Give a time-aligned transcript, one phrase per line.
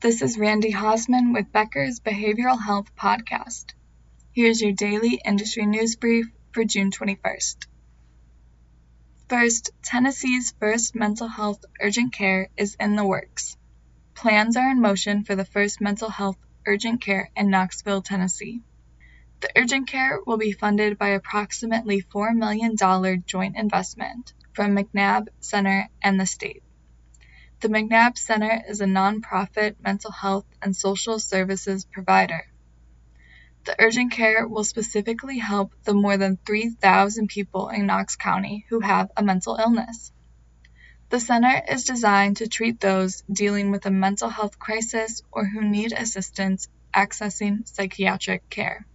[0.00, 3.72] This is Randi Haseman with Becker's Behavioral Health Podcast.
[4.30, 7.66] Here's your daily industry news brief for June 21st.
[9.28, 13.56] First, Tennessee's first mental health urgent care is in the works.
[14.14, 18.62] Plans are in motion for the first mental health urgent care in Knoxville, Tennessee.
[19.40, 22.76] The urgent care will be funded by approximately $4 million
[23.26, 26.62] joint investment from McNabb Center and the state.
[27.60, 32.46] The McNabb Center is a nonprofit mental health and social services provider.
[33.64, 38.78] The urgent care will specifically help the more than 3,000 people in Knox County who
[38.78, 40.12] have a mental illness.
[41.08, 45.62] The center is designed to treat those dealing with a mental health crisis or who
[45.62, 48.86] need assistance accessing psychiatric care.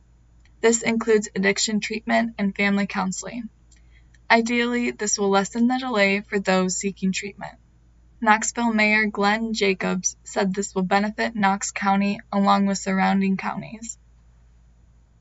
[0.62, 3.50] This includes addiction treatment and family counseling.
[4.32, 7.58] Ideally, this will lessen the delay for those seeking treatment.
[8.23, 13.98] Knoxville Mayor Glenn Jacobs said this will benefit Knox County along with surrounding counties.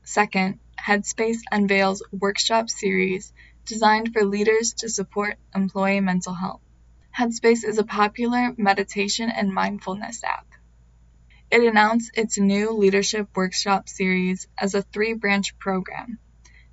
[0.05, 3.33] Second, Headspace unveils workshop series
[3.65, 6.61] designed for leaders to support employee mental health.
[7.13, 10.47] Headspace is a popular meditation and mindfulness app.
[11.51, 16.19] It announced its new leadership workshop series as a three branch program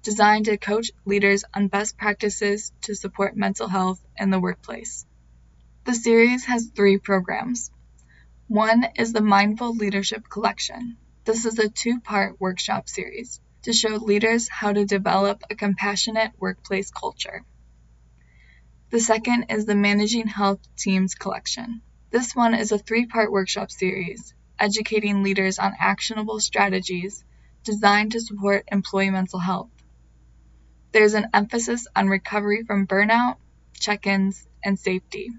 [0.04, 5.04] designed to coach leaders on best practices to support mental health in the workplace.
[5.90, 7.72] The series has three programs.
[8.46, 10.96] One is the Mindful Leadership Collection.
[11.24, 16.30] This is a two part workshop series to show leaders how to develop a compassionate
[16.38, 17.42] workplace culture.
[18.90, 21.82] The second is the Managing Health Teams Collection.
[22.10, 27.24] This one is a three part workshop series educating leaders on actionable strategies
[27.64, 29.72] designed to support employee mental health.
[30.92, 33.38] There's an emphasis on recovery from burnout,
[33.74, 35.32] check ins, and safety.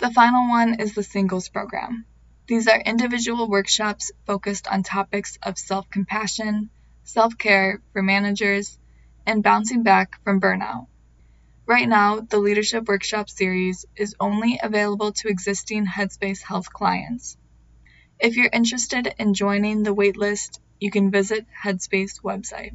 [0.00, 2.06] The final one is the Singles Program.
[2.46, 6.70] These are individual workshops focused on topics of self compassion,
[7.04, 8.78] self care for managers,
[9.26, 10.86] and bouncing back from burnout.
[11.66, 17.36] Right now, the Leadership Workshop series is only available to existing Headspace Health clients.
[18.18, 22.74] If you're interested in joining the waitlist, you can visit Headspace website.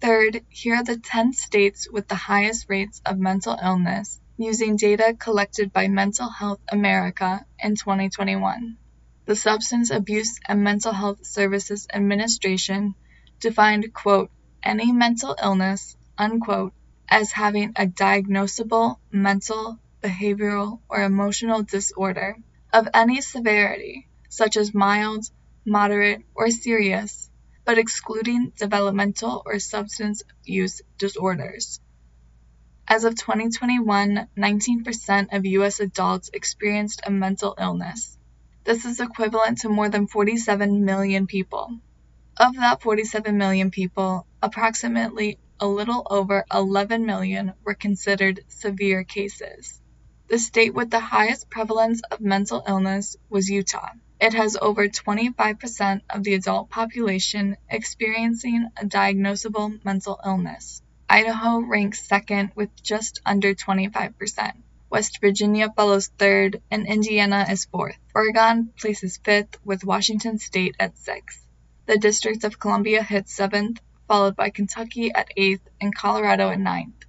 [0.00, 5.16] Third, here are the 10 states with the highest rates of mental illness using data
[5.18, 8.76] collected by Mental Health America in 2021.
[9.24, 12.94] The Substance Abuse and Mental Health Services Administration
[13.40, 14.30] defined, quote,
[14.62, 16.74] any mental illness, unquote,
[17.08, 22.36] as having a diagnosable mental, behavioral, or emotional disorder
[22.72, 25.24] of any severity, such as mild,
[25.64, 27.30] moderate, or serious,
[27.64, 31.80] but excluding developmental or substance use disorders.
[32.88, 35.80] As of 2021, 19% of U.S.
[35.80, 38.16] adults experienced a mental illness.
[38.62, 41.80] This is equivalent to more than 47 million people.
[42.36, 49.82] Of that 47 million people, approximately a little over 11 million were considered severe cases.
[50.28, 53.90] The state with the highest prevalence of mental illness was Utah.
[54.20, 60.82] It has over 25% of the adult population experiencing a diagnosable mental illness.
[61.08, 64.52] Idaho ranks second with just under 25%.
[64.90, 67.98] West Virginia follows third, and Indiana is fourth.
[68.14, 71.46] Oregon places fifth, with Washington State at sixth.
[71.86, 77.04] The District of Columbia hits seventh, followed by Kentucky at eighth and Colorado at ninth.